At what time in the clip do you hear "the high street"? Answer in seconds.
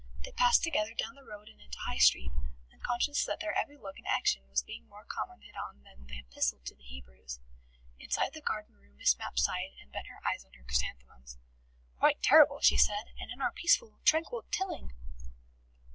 1.77-2.31